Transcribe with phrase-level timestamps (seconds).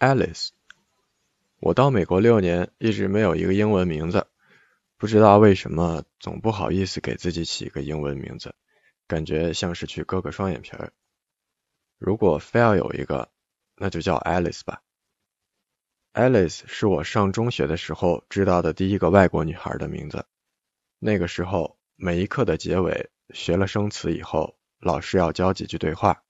[0.00, 0.48] Alice。
[1.58, 4.26] 我到美国六年，一直没有一个英文名字，
[4.96, 8.54] 不知道为什么总不好意思给自己起一个英文名字，
[9.06, 10.94] 感觉像是去割个双眼皮儿。
[11.98, 13.30] 如果非要有一个，
[13.76, 14.80] 那就叫 Alice 吧。
[16.14, 20.24] Alice 是我上中学的时候知道的第一个外国女孩的名字。
[20.98, 26.24] 那个时候，每一课的结尾学了生词以后，老师要教几句对话。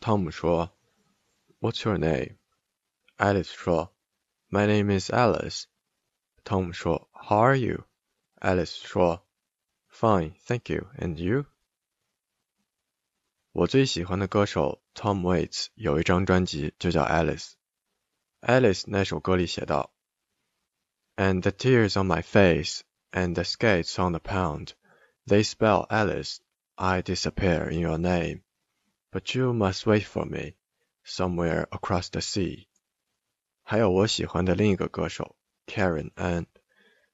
[0.00, 0.75] 汤姆说
[1.61, 2.37] ：“What's your name？”
[3.17, 3.91] Alice 说：“
[4.49, 5.67] My name is Alice。”
[6.43, 7.85] Tom 说：“How are you？”
[8.41, 9.21] Alice 说：“
[9.87, 10.89] Fine, thank you.
[10.97, 11.45] And you？”
[13.53, 19.91] 我最喜欢的歌手 Tom Waits 有一张专辑就叫 Alice。Alice 那首歌里写道：“
[21.15, 24.73] And the tears on my face and the skates on the pound,
[25.27, 26.39] they spell Alice.
[26.75, 28.41] I disappear in your name,
[29.11, 30.55] but you must wait for me
[31.06, 32.66] Somewhere across the sea.”
[33.62, 36.46] 还有我喜欢的另一个歌手 Karen Ann，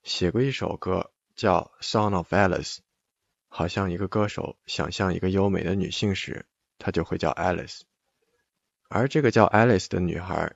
[0.03, 2.77] 写过一首歌叫《Son of Alice》，
[3.49, 6.47] 好像一个歌手想象一个优美的女性时，
[6.79, 7.83] 她就会叫 Alice。
[8.89, 10.55] 而这个叫 Alice 的女孩，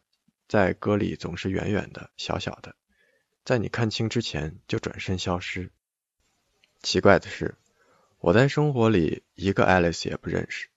[0.48, 2.76] 在歌里总是远远的、小小的，
[3.44, 5.72] 在你看清之前就转身消失。
[6.82, 7.56] 奇怪的是，
[8.18, 10.68] 我在生活里一个 Alice 也不认识。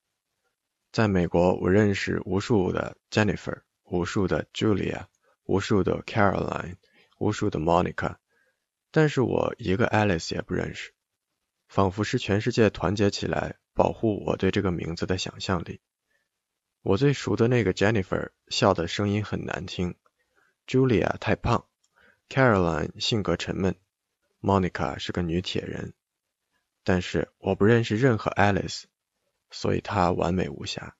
[0.91, 3.61] 在美国，我认识无数的 Jennifer。
[3.91, 5.05] 无数的 Julia，
[5.45, 6.75] 无数的 Caroline，
[7.17, 8.17] 无数的 Monica，
[8.91, 10.93] 但是我一个 Alice 也不认识，
[11.67, 15.81] 仿佛是全世界团结起来保护我对这个名字的想象力。
[16.83, 19.95] 我最熟的那个 Jennifer 笑的声音很难听
[20.67, 21.65] ，Julia 太胖
[22.29, 23.75] ，Caroline 性格沉闷
[24.39, 25.95] ，Monica 是个女铁人，
[26.83, 28.83] 但是我不认识任何 Alice，
[29.51, 30.95] 所以她完美无瑕。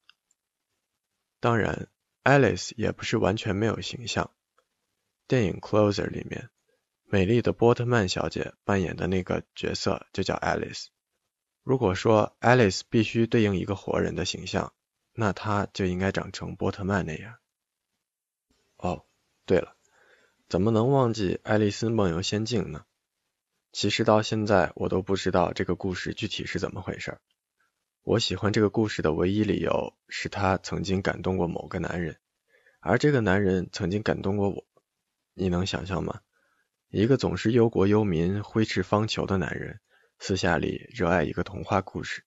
[1.40, 1.90] 当然。
[2.22, 4.32] Alice 也不是完全没有形象。
[5.26, 6.50] 电影《Closer》里面，
[7.06, 10.88] 美丽的波特曼小姐扮演的那个角色就叫 Alice。
[11.64, 14.74] 如果说 Alice 必须对应一个活人的形象，
[15.14, 17.38] 那她就应该长成波特曼那样。
[18.76, 19.06] 哦，
[19.46, 19.78] 对了，
[20.50, 22.86] 怎么能忘记《爱丽丝梦游仙境》呢？
[23.72, 27.18] 其实到现在我都不知道这个故事具体是怎么回事。
[28.04, 32.18] 我喜欢这个故事的唯一理由是他曾经感动过某个男人，
[32.80, 34.66] 而这个男人曾经感动过我。
[35.34, 36.22] 你能想象吗？
[36.90, 39.80] 一个总是忧国忧民、挥斥方遒的男人，
[40.18, 42.24] 私下里热爱一个童话故事。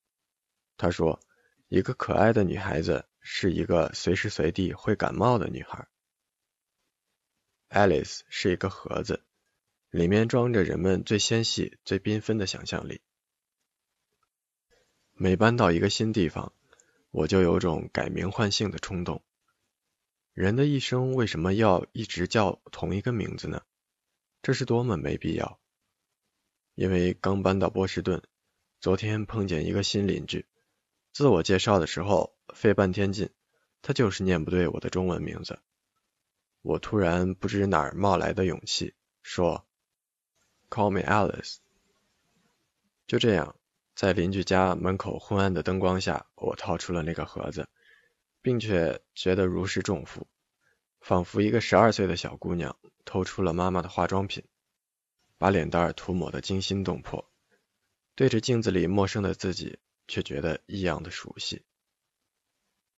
[0.77, 1.21] 他说，
[1.69, 5.89] 一个可爱的女孩子是一个随时随地会感冒的女孩。
[7.71, 9.25] Alice 是一个盒子，
[9.91, 13.01] 里面装着人们最纤细、最缤纷的想象力。
[15.23, 16.53] 每搬到一个新地方，
[17.13, 19.23] 我就有种改名换姓的冲动。
[20.33, 23.63] 人的一生为什么要一直叫同一个名字呢？
[24.43, 25.61] 这是多么没必要！
[26.75, 28.21] 因为刚搬到波士顿，
[28.81, 30.45] 昨天碰见一个新邻居，
[31.13, 33.31] 自我介绍的时候费半天劲，
[33.81, 35.61] 他就是念不对我的中文名字。
[36.63, 39.65] 我突然不知哪儿冒来的勇气，说
[40.69, 41.59] ：“Call me Alice。”
[43.07, 43.55] 就这样。
[44.03, 47.69] 在邻居家门口昏暗的灯光下，我掏出了那个盒子，
[48.41, 50.27] 并且觉得如释重负，
[51.01, 54.43] 仿佛一个十二岁的小姑娘偷出了妈妈的化妆品，
[55.39, 57.31] 把脸蛋涂抹得惊心动魄，
[58.17, 61.63] 对着镜子里陌生的自己，却觉得异样的熟悉。